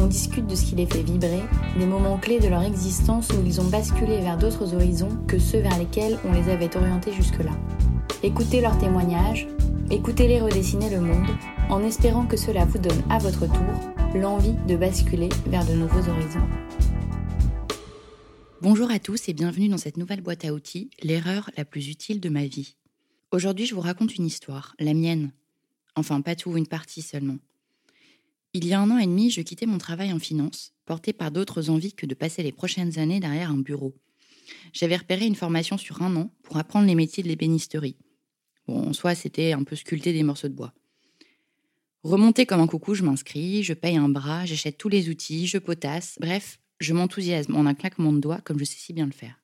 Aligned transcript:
On 0.00 0.06
discute 0.06 0.46
de 0.46 0.54
ce 0.54 0.64
qui 0.64 0.76
les 0.76 0.86
fait 0.86 1.02
vibrer, 1.02 1.42
des 1.76 1.84
moments 1.84 2.18
clés 2.18 2.38
de 2.38 2.46
leur 2.46 2.62
existence 2.62 3.30
où 3.30 3.44
ils 3.44 3.60
ont 3.60 3.68
basculé 3.68 4.20
vers 4.20 4.38
d'autres 4.38 4.72
horizons 4.74 5.18
que 5.26 5.40
ceux 5.40 5.58
vers 5.58 5.76
lesquels 5.76 6.18
on 6.24 6.32
les 6.32 6.48
avait 6.50 6.76
orientés 6.76 7.12
jusque-là. 7.12 7.50
Écoutez 8.22 8.60
leurs 8.60 8.78
témoignages, 8.78 9.48
écoutez-les 9.90 10.40
redessiner 10.40 10.88
le 10.88 11.00
monde, 11.00 11.26
en 11.68 11.82
espérant 11.82 12.26
que 12.26 12.36
cela 12.36 12.64
vous 12.64 12.78
donne 12.78 13.02
à 13.10 13.18
votre 13.18 13.46
tour 13.46 14.14
l'envie 14.14 14.54
de 14.68 14.76
basculer 14.76 15.28
vers 15.46 15.66
de 15.66 15.72
nouveaux 15.72 16.08
horizons. 16.08 16.46
Bonjour 18.62 18.90
à 18.92 19.00
tous 19.00 19.28
et 19.28 19.32
bienvenue 19.32 19.68
dans 19.68 19.78
cette 19.78 19.96
nouvelle 19.96 20.20
boîte 20.20 20.44
à 20.44 20.52
outils, 20.52 20.90
l'erreur 21.02 21.50
la 21.56 21.64
plus 21.64 21.88
utile 21.88 22.20
de 22.20 22.28
ma 22.28 22.46
vie. 22.46 22.76
Aujourd'hui, 23.32 23.66
je 23.66 23.74
vous 23.74 23.80
raconte 23.80 24.16
une 24.16 24.26
histoire, 24.26 24.74
la 24.78 24.94
mienne. 24.94 25.32
Enfin, 25.96 26.20
pas 26.20 26.36
tout, 26.36 26.56
une 26.56 26.68
partie 26.68 27.02
seulement. 27.02 27.36
Il 28.54 28.66
y 28.66 28.72
a 28.72 28.80
un 28.80 28.90
an 28.90 28.98
et 28.98 29.06
demi, 29.06 29.30
je 29.30 29.42
quittais 29.42 29.66
mon 29.66 29.76
travail 29.76 30.10
en 30.12 30.18
finance, 30.18 30.72
porté 30.86 31.12
par 31.12 31.30
d'autres 31.30 31.68
envies 31.68 31.92
que 31.92 32.06
de 32.06 32.14
passer 32.14 32.42
les 32.42 32.52
prochaines 32.52 32.98
années 32.98 33.20
derrière 33.20 33.50
un 33.50 33.58
bureau. 33.58 33.94
J'avais 34.72 34.96
repéré 34.96 35.26
une 35.26 35.34
formation 35.34 35.76
sur 35.76 36.00
un 36.02 36.16
an 36.16 36.32
pour 36.42 36.56
apprendre 36.56 36.86
les 36.86 36.94
métiers 36.94 37.22
de 37.22 37.28
l'ébénisterie. 37.28 37.96
Bon, 38.66 38.88
en 38.88 38.92
soi, 38.94 39.14
c'était 39.14 39.52
un 39.52 39.64
peu 39.64 39.76
sculpter 39.76 40.14
des 40.14 40.22
morceaux 40.22 40.48
de 40.48 40.54
bois. 40.54 40.72
Remonté 42.04 42.46
comme 42.46 42.60
un 42.60 42.66
coucou, 42.66 42.94
je 42.94 43.02
m'inscris, 43.02 43.62
je 43.62 43.74
paye 43.74 43.96
un 43.96 44.08
bras, 44.08 44.46
j'achète 44.46 44.78
tous 44.78 44.88
les 44.88 45.10
outils, 45.10 45.46
je 45.46 45.58
potasse, 45.58 46.16
bref, 46.20 46.58
je 46.80 46.94
m'enthousiasme 46.94 47.54
en 47.54 47.66
un 47.66 47.74
claquement 47.74 48.12
de 48.12 48.20
doigts 48.20 48.40
comme 48.40 48.58
je 48.58 48.64
sais 48.64 48.78
si 48.78 48.94
bien 48.94 49.06
le 49.06 49.12
faire. 49.12 49.42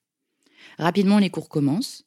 Rapidement, 0.79 1.19
les 1.19 1.31
cours 1.31 1.51
commencent. 1.51 2.05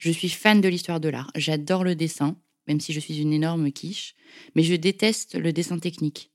Je 0.00 0.10
suis 0.10 0.30
fan 0.30 0.60
de 0.60 0.68
l'histoire 0.68 0.98
de 0.98 1.10
l'art, 1.10 1.30
j'adore 1.36 1.84
le 1.84 1.94
dessin, 1.94 2.36
même 2.66 2.80
si 2.80 2.92
je 2.92 3.00
suis 3.00 3.18
une 3.18 3.32
énorme 3.32 3.70
quiche, 3.70 4.16
mais 4.56 4.62
je 4.62 4.74
déteste 4.74 5.36
le 5.36 5.52
dessin 5.52 5.78
technique. 5.78 6.32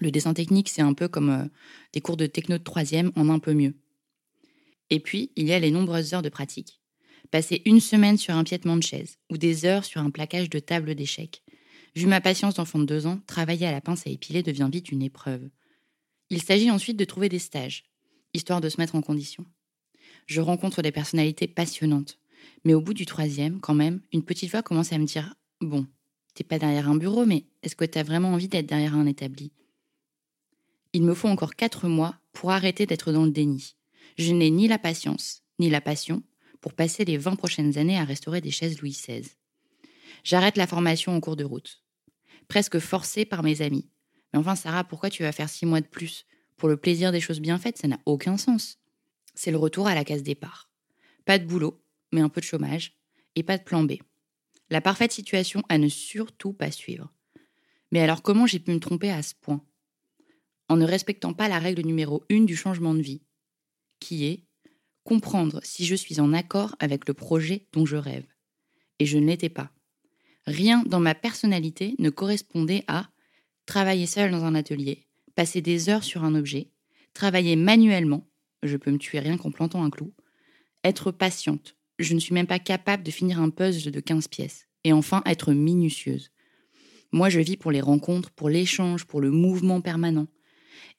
Le 0.00 0.10
dessin 0.10 0.34
technique, 0.34 0.68
c'est 0.68 0.82
un 0.82 0.94
peu 0.94 1.08
comme 1.08 1.30
euh, 1.30 1.44
des 1.92 2.00
cours 2.00 2.16
de 2.16 2.26
techno 2.26 2.58
de 2.58 2.62
troisième 2.62 3.12
en 3.16 3.28
un 3.28 3.38
peu 3.38 3.54
mieux. 3.54 3.74
Et 4.90 5.00
puis, 5.00 5.30
il 5.36 5.46
y 5.46 5.52
a 5.52 5.58
les 5.58 5.70
nombreuses 5.70 6.14
heures 6.14 6.22
de 6.22 6.28
pratique. 6.28 6.80
Passer 7.30 7.62
une 7.64 7.80
semaine 7.80 8.18
sur 8.18 8.34
un 8.34 8.44
piétement 8.44 8.76
de 8.76 8.82
chaise 8.82 9.18
ou 9.30 9.38
des 9.38 9.64
heures 9.64 9.84
sur 9.84 10.00
un 10.00 10.10
plaquage 10.10 10.50
de 10.50 10.58
table 10.58 10.94
d'échecs. 10.94 11.42
Vu 11.94 12.06
ma 12.06 12.20
patience 12.20 12.54
d'enfant 12.54 12.78
de 12.78 12.84
deux 12.84 13.06
ans, 13.06 13.20
travailler 13.26 13.66
à 13.66 13.72
la 13.72 13.80
pince 13.80 14.06
à 14.06 14.10
épiler 14.10 14.42
devient 14.42 14.68
vite 14.70 14.90
une 14.90 15.02
épreuve. 15.02 15.48
Il 16.30 16.42
s'agit 16.42 16.70
ensuite 16.70 16.96
de 16.96 17.04
trouver 17.04 17.28
des 17.28 17.38
stages, 17.38 17.84
histoire 18.34 18.60
de 18.60 18.68
se 18.68 18.80
mettre 18.80 18.94
en 18.94 19.02
condition. 19.02 19.44
Je 20.26 20.40
rencontre 20.40 20.82
des 20.82 20.92
personnalités 20.92 21.48
passionnantes, 21.48 22.18
mais 22.64 22.74
au 22.74 22.80
bout 22.80 22.94
du 22.94 23.06
troisième, 23.06 23.60
quand 23.60 23.74
même, 23.74 24.00
une 24.12 24.24
petite 24.24 24.50
voix 24.50 24.62
commence 24.62 24.92
à 24.92 24.98
me 24.98 25.04
dire 25.04 25.34
Bon, 25.60 25.86
t'es 26.34 26.44
pas 26.44 26.58
derrière 26.58 26.88
un 26.88 26.96
bureau, 26.96 27.26
mais 27.26 27.44
est-ce 27.62 27.76
que 27.76 27.84
t'as 27.84 28.02
vraiment 28.02 28.32
envie 28.32 28.48
d'être 28.48 28.66
derrière 28.66 28.94
un 28.94 29.06
établi? 29.06 29.52
Il 30.92 31.02
me 31.02 31.14
faut 31.14 31.28
encore 31.28 31.54
quatre 31.54 31.88
mois 31.88 32.16
pour 32.32 32.50
arrêter 32.50 32.86
d'être 32.86 33.12
dans 33.12 33.24
le 33.24 33.30
déni. 33.30 33.76
Je 34.18 34.32
n'ai 34.32 34.50
ni 34.50 34.68
la 34.68 34.78
patience, 34.78 35.42
ni 35.58 35.70
la 35.70 35.80
passion 35.80 36.22
pour 36.60 36.74
passer 36.74 37.04
les 37.04 37.16
vingt 37.16 37.36
prochaines 37.36 37.78
années 37.78 37.98
à 37.98 38.04
restaurer 38.04 38.40
des 38.40 38.50
chaises 38.50 38.80
Louis 38.80 38.92
XVI. 38.92 39.28
J'arrête 40.22 40.56
la 40.56 40.66
formation 40.66 41.14
en 41.14 41.20
cours 41.20 41.36
de 41.36 41.44
route 41.44 41.82
presque 42.52 42.78
forcée 42.78 43.24
par 43.24 43.42
mes 43.42 43.62
amis. 43.62 43.88
Mais 44.32 44.38
enfin, 44.38 44.56
Sarah, 44.56 44.84
pourquoi 44.84 45.08
tu 45.08 45.22
vas 45.22 45.32
faire 45.32 45.48
six 45.48 45.64
mois 45.64 45.80
de 45.80 45.86
plus 45.86 46.26
Pour 46.58 46.68
le 46.68 46.76
plaisir 46.76 47.10
des 47.10 47.20
choses 47.20 47.40
bien 47.40 47.58
faites, 47.58 47.78
ça 47.78 47.88
n'a 47.88 47.98
aucun 48.04 48.36
sens. 48.36 48.78
C'est 49.34 49.50
le 49.50 49.56
retour 49.56 49.86
à 49.86 49.94
la 49.94 50.04
case 50.04 50.22
départ. 50.22 50.70
Pas 51.24 51.38
de 51.38 51.46
boulot, 51.46 51.82
mais 52.12 52.20
un 52.20 52.28
peu 52.28 52.42
de 52.42 52.46
chômage, 52.46 52.94
et 53.36 53.42
pas 53.42 53.56
de 53.56 53.62
plan 53.62 53.84
B. 53.84 53.92
La 54.68 54.82
parfaite 54.82 55.12
situation 55.12 55.62
à 55.70 55.78
ne 55.78 55.88
surtout 55.88 56.52
pas 56.52 56.70
suivre. 56.70 57.10
Mais 57.90 58.00
alors 58.00 58.20
comment 58.20 58.46
j'ai 58.46 58.58
pu 58.58 58.70
me 58.72 58.80
tromper 58.80 59.10
à 59.10 59.22
ce 59.22 59.34
point? 59.40 59.64
En 60.72 60.78
ne 60.78 60.86
respectant 60.86 61.34
pas 61.34 61.50
la 61.50 61.58
règle 61.58 61.82
numéro 61.82 62.24
une 62.30 62.46
du 62.46 62.56
changement 62.56 62.94
de 62.94 63.02
vie, 63.02 63.20
qui 64.00 64.24
est 64.24 64.46
comprendre 65.04 65.60
si 65.62 65.84
je 65.84 65.94
suis 65.94 66.18
en 66.18 66.32
accord 66.32 66.76
avec 66.78 67.06
le 67.06 67.12
projet 67.12 67.68
dont 67.74 67.84
je 67.84 67.98
rêve. 67.98 68.24
Et 68.98 69.04
je 69.04 69.18
ne 69.18 69.26
l'étais 69.26 69.50
pas. 69.50 69.70
Rien 70.46 70.82
dans 70.86 70.98
ma 70.98 71.14
personnalité 71.14 71.94
ne 71.98 72.08
correspondait 72.08 72.84
à 72.88 73.10
travailler 73.66 74.06
seul 74.06 74.30
dans 74.30 74.44
un 74.44 74.54
atelier, 74.54 75.06
passer 75.34 75.60
des 75.60 75.90
heures 75.90 76.04
sur 76.04 76.24
un 76.24 76.34
objet, 76.34 76.70
travailler 77.12 77.54
manuellement, 77.54 78.26
je 78.62 78.78
peux 78.78 78.92
me 78.92 78.96
tuer 78.96 79.18
rien 79.18 79.36
qu'en 79.36 79.50
plantant 79.50 79.84
un 79.84 79.90
clou, 79.90 80.14
être 80.84 81.10
patiente, 81.10 81.76
je 81.98 82.14
ne 82.14 82.18
suis 82.18 82.32
même 82.32 82.46
pas 82.46 82.58
capable 82.58 83.02
de 83.02 83.10
finir 83.10 83.42
un 83.42 83.50
puzzle 83.50 83.90
de 83.90 84.00
15 84.00 84.26
pièces, 84.28 84.68
et 84.84 84.94
enfin 84.94 85.20
être 85.26 85.52
minutieuse. 85.52 86.30
Moi, 87.12 87.28
je 87.28 87.40
vis 87.40 87.58
pour 87.58 87.72
les 87.72 87.82
rencontres, 87.82 88.30
pour 88.30 88.48
l'échange, 88.48 89.04
pour 89.04 89.20
le 89.20 89.30
mouvement 89.30 89.82
permanent. 89.82 90.28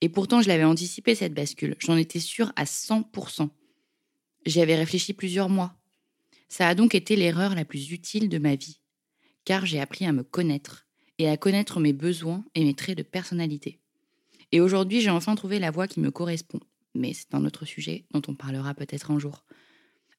Et 0.01 0.09
pourtant, 0.09 0.41
je 0.41 0.47
l'avais 0.47 0.63
anticipé, 0.63 1.15
cette 1.15 1.33
bascule. 1.33 1.75
J'en 1.79 1.97
étais 1.97 2.19
sûre 2.19 2.51
à 2.55 2.65
100%. 2.65 3.49
J'y 4.45 4.61
avais 4.61 4.75
réfléchi 4.75 5.13
plusieurs 5.13 5.49
mois. 5.49 5.75
Ça 6.49 6.67
a 6.67 6.75
donc 6.75 6.95
été 6.95 7.15
l'erreur 7.15 7.55
la 7.55 7.65
plus 7.65 7.91
utile 7.91 8.29
de 8.29 8.37
ma 8.37 8.55
vie 8.55 8.79
car 9.45 9.65
j'ai 9.65 9.79
appris 9.79 10.05
à 10.05 10.11
me 10.11 10.23
connaître 10.23 10.87
et 11.19 11.29
à 11.29 11.37
connaître 11.37 11.79
mes 11.79 11.93
besoins 11.93 12.43
et 12.55 12.63
mes 12.63 12.73
traits 12.73 12.97
de 12.97 13.03
personnalité. 13.03 13.79
Et 14.51 14.59
aujourd'hui, 14.59 15.01
j'ai 15.01 15.09
enfin 15.09 15.35
trouvé 15.35 15.59
la 15.59 15.71
voie 15.71 15.87
qui 15.87 15.99
me 15.99 16.11
correspond, 16.11 16.59
mais 16.93 17.13
c'est 17.13 17.33
un 17.33 17.45
autre 17.45 17.65
sujet 17.65 18.05
dont 18.11 18.21
on 18.27 18.35
parlera 18.35 18.73
peut-être 18.73 19.11
un 19.11 19.19
jour. 19.19 19.45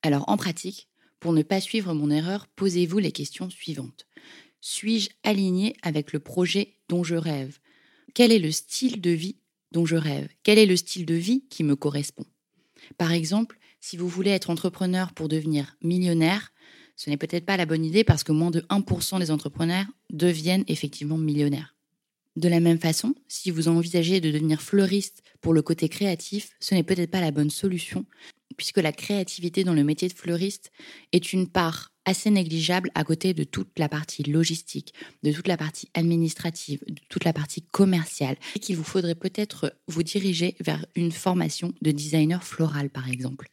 Alors 0.02 0.28
en 0.28 0.36
pratique, 0.36 0.88
pour 1.20 1.32
ne 1.32 1.42
pas 1.42 1.60
suivre 1.60 1.94
mon 1.94 2.10
erreur, 2.10 2.46
posez-vous 2.48 2.98
les 2.98 3.12
questions 3.12 3.48
suivantes. 3.48 4.06
Suis-je 4.60 5.10
aligné 5.22 5.76
avec 5.82 6.12
le 6.12 6.20
projet 6.20 6.76
dont 6.88 7.04
je 7.04 7.16
rêve? 7.16 7.58
Quel 8.14 8.32
est 8.32 8.38
le 8.38 8.52
style 8.52 9.00
de 9.00 9.10
vie 9.10 9.36
dont 9.74 9.84
je 9.84 9.96
rêve 9.96 10.28
Quel 10.42 10.58
est 10.58 10.66
le 10.66 10.76
style 10.76 11.04
de 11.04 11.14
vie 11.14 11.44
qui 11.50 11.64
me 11.64 11.76
correspond? 11.76 12.24
Par 12.96 13.12
exemple, 13.12 13.58
si 13.80 13.98
vous 13.98 14.08
voulez 14.08 14.30
être 14.30 14.48
entrepreneur 14.48 15.12
pour 15.12 15.28
devenir 15.28 15.76
millionnaire, 15.82 16.52
ce 16.96 17.10
n'est 17.10 17.18
peut-être 17.18 17.44
pas 17.44 17.58
la 17.58 17.66
bonne 17.66 17.84
idée 17.84 18.04
parce 18.04 18.24
que 18.24 18.32
moins 18.32 18.50
de 18.50 18.60
1% 18.60 19.18
des 19.18 19.30
entrepreneurs 19.30 19.86
deviennent 20.10 20.64
effectivement 20.68 21.18
millionnaires. 21.18 21.74
De 22.36 22.48
la 22.48 22.60
même 22.60 22.78
façon, 22.80 23.14
si 23.28 23.50
vous 23.50 23.68
envisagez 23.68 24.20
de 24.20 24.30
devenir 24.30 24.62
fleuriste 24.62 25.22
pour 25.40 25.52
le 25.52 25.62
côté 25.62 25.88
créatif, 25.88 26.50
ce 26.60 26.74
n'est 26.74 26.82
peut-être 26.82 27.10
pas 27.10 27.20
la 27.20 27.30
bonne 27.30 27.50
solution, 27.50 28.06
puisque 28.56 28.78
la 28.78 28.92
créativité 28.92 29.64
dans 29.64 29.74
le 29.74 29.84
métier 29.84 30.08
de 30.08 30.12
fleuriste 30.12 30.70
est 31.12 31.32
une 31.32 31.48
part 31.48 31.92
assez 32.04 32.30
négligeable 32.30 32.90
à 32.94 33.04
côté 33.04 33.34
de 33.34 33.44
toute 33.44 33.78
la 33.78 33.88
partie 33.88 34.22
logistique, 34.24 34.92
de 35.22 35.32
toute 35.32 35.48
la 35.48 35.56
partie 35.56 35.88
administrative, 35.94 36.82
de 36.86 37.00
toute 37.08 37.24
la 37.24 37.32
partie 37.32 37.62
commerciale, 37.62 38.36
et 38.56 38.58
qu'il 38.58 38.76
vous 38.76 38.84
faudrait 38.84 39.14
peut-être 39.14 39.74
vous 39.88 40.02
diriger 40.02 40.54
vers 40.60 40.84
une 40.96 41.12
formation 41.12 41.72
de 41.82 41.90
designer 41.90 42.44
floral, 42.44 42.90
par 42.90 43.08
exemple. 43.08 43.48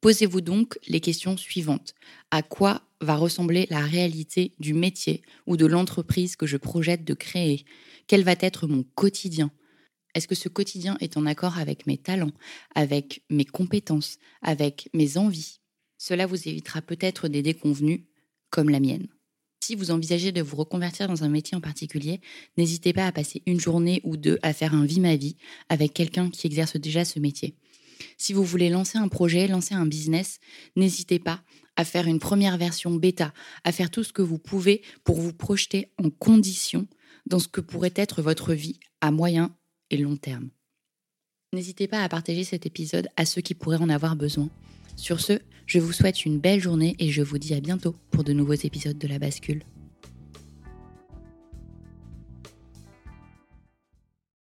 Posez-vous 0.00 0.40
donc 0.40 0.78
les 0.86 1.00
questions 1.00 1.36
suivantes. 1.36 1.94
À 2.30 2.42
quoi 2.42 2.82
va 3.00 3.16
ressembler 3.16 3.66
la 3.68 3.80
réalité 3.80 4.54
du 4.60 4.74
métier 4.74 5.22
ou 5.46 5.56
de 5.56 5.66
l'entreprise 5.66 6.36
que 6.36 6.46
je 6.46 6.56
projette 6.56 7.04
de 7.04 7.14
créer? 7.14 7.64
Quel 8.06 8.22
va 8.22 8.34
être 8.38 8.68
mon 8.68 8.84
quotidien? 8.94 9.50
Est-ce 10.14 10.28
que 10.28 10.34
ce 10.34 10.48
quotidien 10.48 10.96
est 11.00 11.16
en 11.16 11.26
accord 11.26 11.58
avec 11.58 11.86
mes 11.86 11.98
talents, 11.98 12.32
avec 12.74 13.22
mes 13.30 13.44
compétences, 13.44 14.18
avec 14.42 14.88
mes 14.94 15.16
envies? 15.16 15.60
Cela 15.98 16.26
vous 16.26 16.48
évitera 16.48 16.80
peut-être 16.82 17.28
des 17.28 17.42
déconvenus 17.42 18.02
comme 18.50 18.70
la 18.70 18.80
mienne. 18.80 19.08
Si 19.60 19.74
vous 19.74 19.90
envisagez 19.90 20.32
de 20.32 20.40
vous 20.40 20.56
reconvertir 20.56 21.08
dans 21.08 21.24
un 21.24 21.28
métier 21.28 21.56
en 21.56 21.60
particulier, 21.60 22.20
n'hésitez 22.56 22.92
pas 22.92 23.06
à 23.06 23.12
passer 23.12 23.42
une 23.46 23.60
journée 23.60 24.00
ou 24.04 24.16
deux 24.16 24.38
à 24.42 24.54
faire 24.54 24.72
un 24.72 24.86
vie 24.86 25.00
ma 25.00 25.16
vie 25.16 25.36
avec 25.68 25.92
quelqu'un 25.92 26.30
qui 26.30 26.46
exerce 26.46 26.76
déjà 26.76 27.04
ce 27.04 27.18
métier. 27.18 27.54
Si 28.16 28.32
vous 28.32 28.44
voulez 28.44 28.70
lancer 28.70 28.96
un 28.96 29.08
projet, 29.08 29.48
lancer 29.48 29.74
un 29.74 29.86
business, 29.86 30.38
n'hésitez 30.76 31.18
pas 31.18 31.42
à 31.76 31.84
faire 31.84 32.06
une 32.06 32.18
première 32.18 32.56
version 32.56 32.94
bêta, 32.94 33.34
à 33.64 33.72
faire 33.72 33.90
tout 33.90 34.04
ce 34.04 34.12
que 34.12 34.22
vous 34.22 34.38
pouvez 34.38 34.82
pour 35.04 35.20
vous 35.20 35.32
projeter 35.32 35.92
en 35.98 36.10
condition 36.10 36.86
dans 37.26 37.38
ce 37.38 37.48
que 37.48 37.60
pourrait 37.60 37.92
être 37.94 38.22
votre 38.22 38.54
vie 38.54 38.78
à 39.00 39.10
moyen 39.10 39.54
et 39.90 39.96
long 39.96 40.16
terme. 40.16 40.50
N'hésitez 41.54 41.88
pas 41.88 42.02
à 42.02 42.08
partager 42.08 42.44
cet 42.44 42.66
épisode 42.66 43.08
à 43.16 43.24
ceux 43.24 43.40
qui 43.40 43.54
pourraient 43.54 43.76
en 43.76 43.88
avoir 43.88 44.16
besoin. 44.16 44.48
Sur 44.96 45.20
ce, 45.20 45.40
je 45.66 45.78
vous 45.78 45.92
souhaite 45.92 46.24
une 46.24 46.38
belle 46.38 46.60
journée 46.60 46.94
et 46.98 47.10
je 47.10 47.22
vous 47.22 47.38
dis 47.38 47.54
à 47.54 47.60
bientôt 47.60 47.94
pour 48.10 48.24
de 48.24 48.32
nouveaux 48.32 48.52
épisodes 48.52 48.98
de 48.98 49.08
la 49.08 49.18
bascule. 49.18 49.62